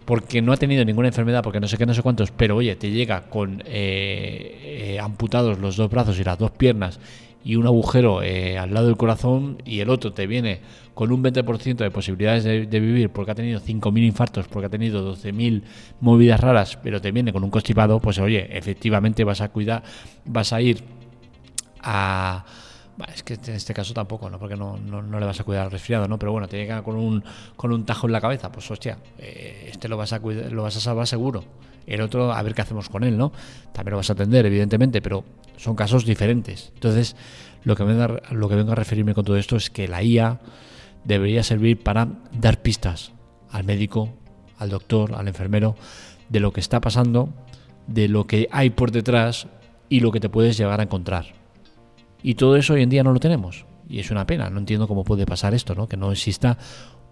porque 0.09 0.41
no 0.41 0.55
ha 0.55 0.57
tenido 0.57 0.87
ninguna 0.87 1.09
enfermedad, 1.09 1.43
porque 1.43 1.61
no 1.61 1.69
sé 1.69 1.77
qué, 1.77 1.85
no 1.85 1.93
sé 1.93 2.01
cuántos, 2.01 2.31
pero 2.31 2.57
oye, 2.57 2.75
te 2.77 2.91
llega 2.91 3.29
con 3.29 3.63
eh, 3.67 4.95
eh, 4.95 4.99
amputados 4.99 5.59
los 5.59 5.77
dos 5.77 5.91
brazos 5.91 6.19
y 6.19 6.25
las 6.25 6.39
dos 6.39 6.51
piernas 6.51 6.99
y 7.45 7.57
un 7.57 7.67
agujero 7.67 8.23
eh, 8.23 8.59
al 8.59 8.75
lado 8.75 8.87
del 8.87 8.97
corazón 8.97 9.59
y 9.65 9.81
el 9.81 9.91
otro 9.91 10.13
te 10.13 10.27
viene 10.27 10.61
con 10.95 11.13
un 11.13 11.23
20% 11.23 11.77
de 11.77 11.91
posibilidades 11.91 12.45
de, 12.45 12.81
vivir 12.81 13.11
porque 13.11 13.31
ha 13.31 13.35
tenido 13.35 13.61
5.000 13.61 14.05
infartos, 14.05 14.49
porque 14.49 14.67
ha 14.67 14.71
tenido 14.71 15.15
12.000 15.15 15.63
movidas 16.01 16.41
raras, 16.41 16.77
pero 16.83 17.01
te 17.01 17.13
viene 17.13 17.33
con 17.33 17.45
un 17.45 17.51
constipado, 17.51 18.01
pues 18.01 18.19
oye, 18.19 18.49
efectivamente 18.57 19.23
vas 19.23 19.41
a 19.41 19.49
cuidar, 19.51 19.85
vas 20.25 20.53
a 20.53 20.61
ir 20.61 20.83
a 21.81 22.45
es 23.07 23.23
que 23.23 23.35
en 23.35 23.55
este 23.55 23.75
caso 23.75 23.95
tampoco, 23.95 24.29
¿no? 24.29 24.39
Porque 24.39 24.57
no, 24.57 24.77
no, 24.77 25.21
le 25.21 25.27
vas 25.27 25.39
a 25.41 25.45
cuidar 25.45 25.65
al 25.65 25.71
resfriado, 25.71 26.09
¿no? 26.09 26.19
Pero 26.19 26.33
bueno, 26.33 26.49
te 26.49 26.57
llega 26.57 26.83
con 26.83 26.97
un, 26.97 27.23
con 27.57 27.73
un 27.73 27.85
tajo 27.85 28.07
en 28.07 28.13
la 28.13 28.21
cabeza, 28.21 28.51
pues 28.51 28.69
hostia, 28.71 28.99
eh, 29.19 29.71
este 29.73 29.89
lo 29.89 29.97
vas 29.97 30.13
a 30.13 30.21
cuidar, 30.21 30.51
lo 30.53 30.65
vas 30.65 30.77
a 30.77 30.81
salvar 30.81 31.07
seguro. 31.07 31.45
El 31.87 32.03
otro, 32.03 32.33
a 32.33 32.43
ver 32.43 32.55
qué 32.55 32.63
hacemos 32.63 32.89
con 32.89 33.05
él, 33.05 33.17
¿no? 33.17 33.33
También 33.73 33.93
lo 33.93 33.97
vas 33.99 34.11
a 34.11 34.13
atender, 34.13 34.45
evidentemente, 34.45 35.01
pero 35.01 35.25
son 35.57 35.75
casos 35.75 36.05
diferentes. 36.05 36.71
Entonces, 36.75 37.17
lo 37.65 37.77
que, 37.77 37.85
vengo 37.85 38.19
lo 38.31 38.49
que 38.49 38.57
vengo 38.57 38.73
a 38.73 38.75
referirme 38.75 39.15
con 39.15 39.25
todo 39.25 39.37
esto 39.37 39.57
es 39.57 39.71
que 39.71 39.89
la 39.89 40.03
IA 40.03 40.41
debería 41.05 41.43
servir 41.43 41.83
para 41.83 42.09
dar 42.33 42.61
pistas 42.61 43.13
al 43.51 43.65
médico, 43.65 44.11
al 44.59 44.71
doctor, 44.71 45.15
al 45.15 45.29
enfermero, 45.29 45.77
de 46.29 46.41
lo 46.41 46.53
que 46.53 46.61
está 46.61 46.81
pasando, 46.81 47.31
de 47.87 48.09
lo 48.09 48.27
que 48.27 48.49
hay 48.51 48.71
por 48.71 48.91
detrás 48.91 49.47
y 49.89 50.01
lo 50.01 50.13
que 50.13 50.21
te 50.21 50.29
puedes 50.29 50.59
llegar 50.59 50.81
a 50.81 50.83
encontrar. 50.83 51.38
Y 52.23 52.35
todo 52.35 52.57
eso 52.57 52.75
hoy 52.75 52.83
en 52.83 52.91
día 52.91 53.03
no 53.03 53.13
lo 53.13 53.21
tenemos. 53.21 53.67
Y 53.89 54.01
es 54.01 54.11
una 54.11 54.27
pena, 54.27 54.51
no 54.51 54.59
entiendo 54.59 54.87
cómo 54.87 55.05
puede 55.05 55.25
pasar 55.25 55.55
esto, 55.55 55.75
¿no? 55.75 55.89
que 55.89 55.97
no 55.97 56.13
exista 56.13 56.59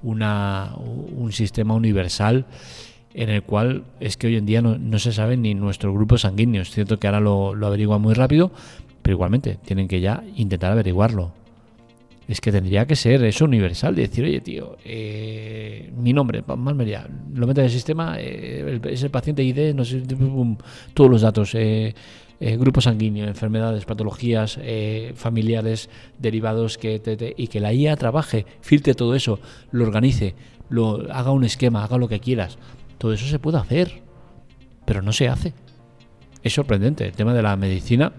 una, 0.03 0.75
un 0.77 1.33
sistema 1.33 1.75
universal 1.75 2.47
en 3.15 3.31
el 3.31 3.43
cual 3.43 3.85
es 3.99 4.19
que 4.19 4.27
hoy 4.27 4.37
en 4.37 4.45
día 4.45 4.61
no, 4.61 4.99
se 4.99 5.13
sabe 5.13 5.39
ni 5.39 5.55
nuestro 5.55 5.93
grupo 5.93 6.19
sanguíneo. 6.19 6.63
Es 6.63 6.71
cierto 6.71 6.99
que 6.99 7.07
ahora 7.07 7.21
lo, 7.21 7.55
lo 7.55 7.67
averigua 7.67 7.99
muy 7.99 8.13
rápido, 8.13 8.51
pero 9.01 9.15
igualmente 9.15 9.59
tienen 9.65 9.89
que 9.89 10.01
ya 10.01 10.23
intentar 10.37 10.73
averiguarlo. 10.73 11.33
Es 12.29 12.41
que 12.41 12.51
tendría 12.51 12.87
que 12.87 12.97
ser 12.97 13.23
eso 13.25 13.45
universal, 13.45 13.95
de 13.95 14.03
decir, 14.03 14.25
oye, 14.25 14.41
tío, 14.41 14.77
eh, 14.85 15.93
mi 15.97 16.13
nombre, 16.13 16.43
Malmería, 16.47 17.09
lo 17.33 17.47
mete 17.47 17.61
en 17.61 17.67
el 17.67 17.71
sistema, 17.71 18.17
eh, 18.19 18.81
es 18.91 19.03
el 19.05 19.11
paciente 19.11 19.45
ID, 19.45 19.75
no 19.75 19.85
sé, 19.85 20.03
todos 20.93 21.09
los 21.09 21.23
datos, 21.23 21.55
eh, 21.55 21.95
eh, 22.39 22.57
grupo 22.57 22.81
sanguíneo, 22.81 23.27
enfermedades, 23.27 23.85
patologías 23.87 24.59
eh, 24.61 25.13
familiares 25.17 25.89
derivados 26.19 26.77
que 26.77 27.35
y 27.37 27.49
que 27.49 27.61
la 27.61 27.73
IA 27.73 27.97
trabaje, 27.97 28.45
filtre 28.61 28.95
todo 28.95 29.15
eso, 29.15 29.41
lo 29.71 29.85
organice, 29.85 30.35
lo 30.69 31.07
haga 31.13 31.31
un 31.31 31.45
esquema, 31.45 31.85
haga 31.85 31.97
lo 31.99 32.09
que 32.09 32.21
quieras. 32.21 32.59
Todo 32.99 33.13
eso 33.13 33.27
se 33.27 33.39
puede 33.39 33.59
hacer, 33.59 34.03
pero 34.85 35.01
no 35.01 35.13
se 35.13 35.29
hace. 35.29 35.55
Es 36.43 36.53
sorprendente 36.53 37.07
el 37.07 37.13
tema 37.13 37.33
de 37.33 37.43
la 37.43 37.57
medicina 37.57 38.13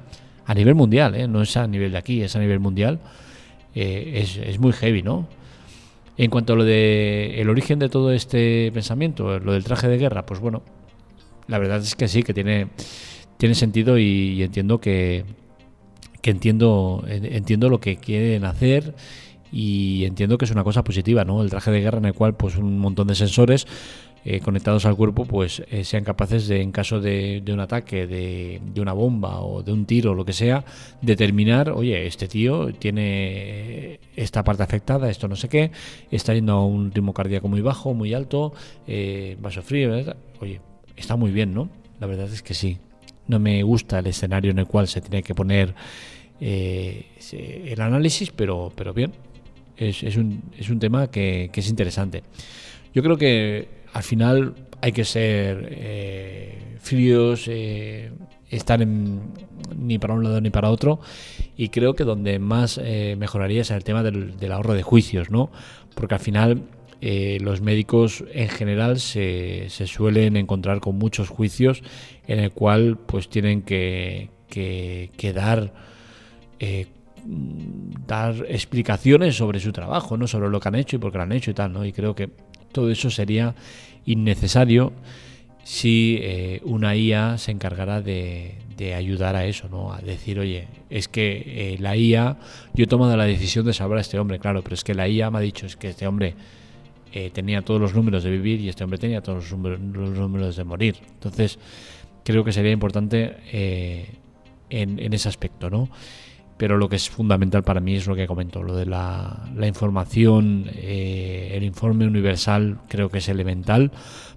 a 0.46 0.54
nivel 0.54 0.76
mundial, 0.76 1.16
¿eh? 1.16 1.28
no 1.28 1.42
es 1.42 1.56
a 1.56 1.68
nivel 1.68 1.92
de 1.92 1.98
aquí, 1.98 2.22
es 2.22 2.36
a 2.36 2.40
nivel 2.40 2.60
mundial. 2.60 3.00
es, 3.76 4.38
es 4.38 4.60
muy 4.60 4.74
heavy, 4.74 5.04
¿no? 5.04 5.28
En 6.18 6.32
cuanto 6.32 6.54
a 6.54 6.56
lo 6.56 6.64
de 6.64 7.40
el 7.40 7.50
origen 7.50 7.78
de 7.78 7.90
todo 7.90 8.12
este 8.12 8.72
pensamiento, 8.74 9.38
lo 9.38 9.54
del 9.54 9.64
traje 9.64 9.88
de 9.88 10.00
guerra, 10.00 10.26
pues 10.26 10.40
bueno, 10.40 10.64
la 11.48 11.60
verdad 11.60 11.78
es 11.78 11.96
que 11.96 12.08
sí, 12.08 12.24
que 12.24 12.34
tiene 12.34 12.70
tiene 13.38 13.56
sentido 13.56 13.98
y, 13.98 14.44
entiendo 14.44 14.80
que, 14.80 15.26
entiendo, 16.24 17.06
entiendo 17.08 17.70
lo 17.70 17.80
que 17.80 17.96
quieren 17.96 18.44
hacer 18.44 18.96
y 19.52 20.04
entiendo 20.06 20.38
que 20.38 20.46
es 20.46 20.52
una 20.52 20.64
cosa 20.64 20.84
positiva, 20.84 21.24
¿no? 21.24 21.42
El 21.42 21.50
traje 21.50 21.72
de 21.72 21.80
guerra 21.80 22.00
en 22.00 22.06
el 22.06 22.14
cual 22.14 22.36
pues 22.36 22.58
un 22.58 22.80
montón 22.80 23.08
de 23.08 23.16
sensores 23.16 23.66
eh, 24.26 24.42
conectados 24.42 24.86
al 24.86 24.98
cuerpo 24.98 25.24
pues 25.24 25.64
eh, 25.72 25.86
sean 25.86 26.04
capaces 26.04 26.50
de, 26.50 26.62
en 26.62 26.74
caso 26.74 27.00
de, 27.00 27.42
un 27.48 27.62
ataque, 27.62 28.08
de, 28.08 28.82
una 28.82 28.92
bomba 28.92 29.40
o 29.40 29.64
de 29.64 29.72
un 29.72 29.86
tiro, 29.86 30.14
lo 30.14 30.26
que 30.26 30.34
sea, 30.34 30.66
determinar, 31.02 31.70
oye, 31.70 32.06
este 32.06 32.28
tío 32.28 32.74
tiene 32.74 34.02
esta 34.18 34.44
parte 34.44 34.64
afectada, 34.64 35.10
esto 35.10 35.30
no 35.30 35.38
sé 35.38 35.48
qué, 35.48 35.72
está 36.12 36.34
yendo 36.34 36.54
a 36.54 36.66
un 36.66 36.92
ritmo 36.92 37.14
cardíaco 37.14 37.48
muy 37.48 37.62
bajo, 37.62 37.94
muy 37.94 38.14
alto, 38.14 38.54
eh, 38.86 39.38
vaso 39.40 39.62
frío, 39.62 39.94
oye, 40.42 40.60
está 40.98 41.16
muy 41.16 41.32
bien, 41.32 41.54
¿no? 41.54 41.70
La 42.02 42.08
verdad 42.08 42.28
es 42.30 42.42
que 42.42 42.54
sí. 42.54 42.80
No 43.28 43.40
me 43.40 43.62
gusta 43.64 44.00
el 44.00 44.08
escenario 44.08 44.52
en 44.52 44.60
el 44.60 44.68
cual 44.68 44.88
se 44.88 45.02
tiene 45.02 45.24
que 45.24 45.36
poner 45.36 45.74
eh, 46.40 47.06
el 47.66 47.82
análisis, 47.82 48.32
pero, 48.32 48.72
pero 48.76 48.94
bien, 48.94 49.12
es, 49.76 50.04
es, 50.04 50.18
un, 50.18 50.44
es 50.58 50.70
un 50.70 50.80
tema 50.80 51.08
que, 51.10 51.50
es 51.54 51.70
interesante. 51.70 52.24
Yo 52.94 53.04
creo 53.04 53.18
que 53.18 53.68
al 53.94 54.04
final 54.04 54.56
hay 54.82 54.92
que 54.92 55.04
ser 55.04 55.68
eh, 55.72 56.78
fríos, 56.80 57.46
eh, 57.48 58.12
estar 58.50 58.80
ni 58.86 60.00
para 60.00 60.14
un 60.14 60.24
lado 60.24 60.40
ni 60.42 60.50
para 60.50 60.70
otro, 60.70 61.00
y 61.58 61.70
creo 61.70 61.96
que 61.96 62.04
donde 62.04 62.40
más 62.40 62.80
mejoraría 63.18 63.62
es 63.62 63.72
el 63.72 63.84
tema 63.84 64.04
del, 64.04 64.38
del 64.38 64.52
ahorro 64.52 64.74
de 64.74 64.84
juicios, 64.84 65.32
¿no? 65.32 65.50
Porque 65.96 66.14
al 66.14 66.22
final 66.22 66.64
eh, 67.00 67.38
los 67.42 67.62
médicos 67.62 68.24
en 68.34 68.50
general 68.50 69.00
se, 69.00 69.70
se, 69.70 69.86
suelen 69.86 70.36
encontrar 70.36 70.80
con 70.80 70.98
muchos 70.98 71.30
juicios 71.30 71.84
en 72.26 72.40
el 72.40 72.52
cual 72.52 72.98
pues 72.98 73.30
tienen 73.30 73.62
que, 73.62 74.30
que, 74.50 75.34
dar, 75.34 75.72
eh, 76.60 76.88
dar 78.08 78.48
explicaciones 78.50 79.36
sobre 79.36 79.60
su 79.60 79.72
trabajo, 79.72 80.18
¿no? 80.18 80.26
sobre 80.26 80.50
lo 80.50 80.60
que 80.60 80.70
han 80.70 80.76
hecho 80.76 80.96
y 80.96 81.00
por 81.00 81.12
qué 81.12 81.20
lo 81.20 81.26
han 81.26 81.34
hecho 81.34 81.52
y 81.52 81.54
tal, 81.54 81.72
¿no? 81.72 81.86
Y 81.86 81.94
creo 81.94 82.16
que 82.16 82.32
todo 82.72 82.90
eso 82.90 83.12
sería 83.12 83.54
innecesario 84.06 84.92
si 85.64 86.18
eh, 86.20 86.62
una 86.64 86.96
IA 86.96 87.38
se 87.38 87.52
encargara 87.52 88.02
de, 88.02 88.56
de, 88.76 88.96
ayudar 88.96 89.36
a 89.36 89.46
eso, 89.46 89.70
¿no? 89.70 89.94
A 89.94 90.02
decir, 90.02 90.40
oye, 90.40 90.68
es 90.90 91.08
que 91.08 91.78
la 91.80 91.96
IA, 91.96 92.38
yo 92.74 92.86
he 92.86 92.88
tomado 92.88 93.16
la 93.18 93.26
decisión 93.26 93.66
de 93.68 93.74
salvar 93.74 94.00
a 94.00 94.02
este 94.02 94.18
hombre, 94.18 94.40
claro, 94.40 94.64
pero 94.64 94.74
es 94.74 94.84
que 94.84 94.96
la 94.96 95.08
IA 95.08 95.30
me 95.30 95.38
ha 95.38 95.42
dicho, 95.42 95.68
es 95.68 95.76
que 95.76 95.90
este 95.90 96.08
hombre 96.08 96.34
eh, 97.14 97.32
tenía 97.32 97.62
todos 97.62 97.80
los 97.80 97.94
números 97.94 98.24
de 98.24 98.32
vivir 98.32 98.62
y 98.62 98.70
este 98.70 98.84
hombre 98.84 99.00
tenía 99.00 99.22
todos 99.22 99.52
los 99.52 99.60
números, 99.60 100.56
de 100.56 100.64
morir. 100.64 100.98
Entonces, 101.14 101.60
creo 102.24 102.44
que 102.44 102.52
sería 102.52 102.72
importante 102.72 103.38
eh, 103.52 104.16
en, 104.70 105.14
ese 105.14 105.30
aspecto, 105.30 105.70
¿no? 105.70 105.90
Pero 106.58 106.78
lo 106.78 106.90
que 106.90 106.96
es 106.96 107.10
fundamental 107.10 107.64
para 107.64 107.80
mí 107.80 107.96
es 107.96 108.08
lo 108.08 108.16
que 108.16 108.26
comento, 108.26 108.64
lo 108.64 108.76
de 108.76 108.88
la, 108.88 109.48
información, 109.68 110.66
eh, 110.74 111.52
el 111.54 111.64
informe 111.64 112.08
universal 112.08 112.80
creo 112.88 113.10
que 113.10 113.20
es 113.20 113.30
elemental 113.30 113.92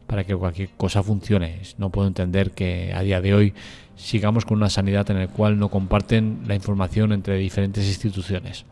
para 0.06 0.24
que 0.24 0.36
cualquier 0.36 0.68
cosa 0.76 1.02
funcione. 1.02 1.60
No 1.78 1.90
puedo 1.90 2.08
entender 2.08 2.50
que 2.50 2.92
a 2.94 3.00
día 3.00 3.20
de 3.20 3.34
hoy 3.34 3.54
sigamos 3.96 4.44
con 4.44 4.58
una 4.58 4.68
sanidad 4.68 5.10
en 5.10 5.18
la 5.18 5.28
cual 5.28 5.58
no 5.58 5.68
comparten 5.68 6.42
la 6.46 6.54
información 6.54 7.12
entre 7.12 7.36
diferentes 7.36 7.86
instituciones. 7.86 8.66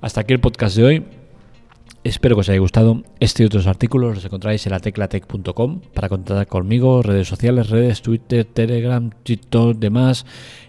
Hasta 0.00 0.22
aquí 0.22 0.32
el 0.32 0.40
podcast 0.40 0.76
de 0.76 0.84
hoy. 0.84 1.19
Espero 2.02 2.34
que 2.34 2.40
os 2.40 2.48
haya 2.48 2.58
gustado. 2.58 3.02
Este 3.20 3.42
y 3.42 3.46
otros 3.46 3.66
artículos 3.66 4.14
los 4.14 4.24
encontráis 4.24 4.64
en 4.66 4.72
la 4.72 4.80
teclatec.com 4.80 5.80
para 5.92 6.08
contactar 6.08 6.46
conmigo, 6.46 7.02
redes 7.02 7.28
sociales, 7.28 7.68
redes, 7.68 8.00
Twitter, 8.00 8.46
Telegram, 8.46 9.10
TikTok, 9.22 9.76
demás, 9.76 10.24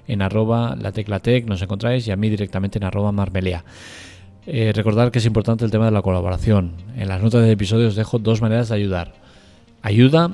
en 0.07 0.21
arroba 0.21 0.75
la 0.75 0.91
teclatec 0.91 1.45
nos 1.45 1.61
encontráis 1.61 2.05
y 2.07 2.11
a 2.11 2.17
mí 2.17 2.29
directamente 2.29 2.79
en 2.79 2.83
arroba 2.83 3.13
marmelea. 3.13 3.63
Eh, 4.45 4.73
recordar 4.75 5.11
que 5.11 5.19
es 5.19 5.25
importante 5.25 5.63
el 5.63 5.71
tema 5.71 5.85
de 5.85 5.91
la 5.91 6.01
colaboración. 6.01 6.73
En 6.97 7.07
las 7.07 7.21
notas 7.21 7.41
del 7.43 7.51
episodio 7.51 7.87
os 7.87 7.95
dejo 7.95 8.19
dos 8.19 8.41
maneras 8.41 8.67
de 8.67 8.75
ayudar. 8.75 9.13
Ayuda 9.81 10.31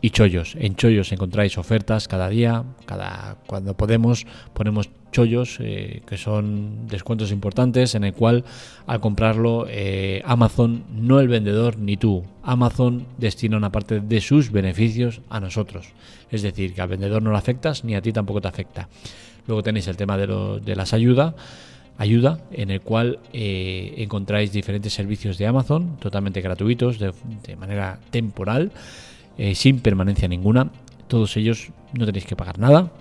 y 0.00 0.10
chollos. 0.10 0.54
En 0.58 0.76
chollos 0.76 1.12
encontráis 1.12 1.58
ofertas 1.58 2.08
cada 2.08 2.28
día, 2.28 2.64
cada 2.86 3.36
cuando 3.46 3.74
podemos 3.74 4.26
ponemos 4.54 4.90
chollos 5.10 5.58
eh, 5.60 6.02
que 6.06 6.16
son 6.16 6.86
descuentos 6.86 7.32
importantes 7.32 7.94
en 7.94 8.04
el 8.04 8.12
cual 8.12 8.44
al 8.86 9.00
comprarlo 9.00 9.66
eh, 9.68 10.22
Amazon 10.24 10.84
no 10.92 11.20
el 11.20 11.28
vendedor 11.28 11.78
ni 11.78 11.96
tú. 11.96 12.24
Amazon 12.42 13.06
destina 13.16 13.56
una 13.56 13.72
parte 13.72 14.00
de 14.00 14.20
sus 14.20 14.52
beneficios 14.52 15.20
a 15.30 15.40
nosotros. 15.40 15.88
Es 16.30 16.42
decir 16.42 16.74
que 16.74 16.82
al 16.82 16.88
vendedor 16.88 17.22
no 17.22 17.30
lo 17.30 17.36
afectas 17.36 17.84
ni 17.84 17.94
a 17.94 18.02
ti 18.02 18.12
tampoco 18.12 18.40
te 18.40 18.48
afecta. 18.48 18.88
Luego 19.46 19.62
tenéis 19.62 19.88
el 19.88 19.96
tema 19.96 20.18
de, 20.18 20.60
de 20.60 20.76
las 20.76 20.92
ayudas 20.92 21.34
ayuda 21.98 22.38
en 22.52 22.70
el 22.70 22.80
cual 22.80 23.18
eh, 23.32 23.94
encontráis 23.98 24.52
diferentes 24.52 24.92
servicios 24.92 25.36
de 25.36 25.46
Amazon 25.46 25.96
totalmente 25.98 26.40
gratuitos 26.40 26.98
de, 26.98 27.12
manera 27.56 27.98
temporal 28.10 28.70
eh, 29.38 29.54
sin 29.54 29.80
permanencia 29.80 30.28
ninguna. 30.28 30.70
Todos 31.06 31.36
ellos 31.36 31.70
no 31.94 32.04
tenéis 32.04 32.26
que 32.26 32.36
pagar 32.36 32.58
nada. 32.58 32.92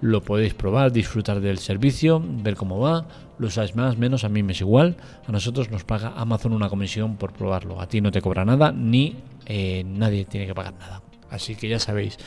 Lo 0.00 0.22
podéis 0.22 0.54
probar 0.54 0.92
disfrutar 0.92 1.40
del 1.40 1.58
servicio 1.58 2.22
ver 2.24 2.54
cómo 2.54 2.78
va. 2.78 3.06
Lo 3.38 3.48
usáis 3.48 3.74
más 3.74 3.98
menos 3.98 4.22
a 4.22 4.28
mí 4.28 4.44
me 4.44 4.52
es 4.52 4.60
igual. 4.60 4.96
A 5.26 5.32
nosotros 5.32 5.70
nos 5.70 5.82
paga 5.82 6.12
Amazon 6.16 6.52
una 6.52 6.68
comisión 6.68 7.16
por 7.16 7.32
probarlo. 7.32 7.80
A 7.80 7.88
ti 7.88 8.00
no 8.00 8.12
te 8.12 8.20
cobra 8.20 8.44
nada 8.44 8.70
ni 8.70 9.16
eh, 9.46 9.84
nadie 9.84 10.24
tiene 10.24 10.46
que 10.46 10.54
pagar 10.54 10.74
nada. 10.78 11.02
Así 11.30 11.56
que 11.56 11.68
ya 11.68 11.78
sabéis 11.78 12.18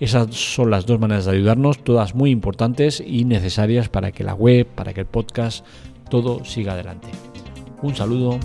esas 0.00 0.34
son 0.34 0.70
las 0.70 0.86
dos 0.86 0.98
maneras 0.98 1.26
de 1.26 1.32
ayudarnos, 1.32 1.84
todas 1.84 2.14
muy 2.14 2.30
importantes 2.30 3.02
y 3.06 3.26
necesarias 3.26 3.90
para 3.90 4.12
que 4.12 4.24
la 4.24 4.32
web, 4.32 4.66
para 4.66 4.94
que 4.94 5.00
el 5.00 5.06
podcast, 5.06 5.64
todo 6.08 6.42
siga 6.42 6.72
adelante. 6.72 7.08
Un 7.82 7.94
saludo, 7.94 8.40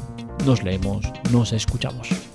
nos 0.46 0.64
leemos, 0.64 1.06
nos 1.32 1.54
escuchamos. 1.54 2.35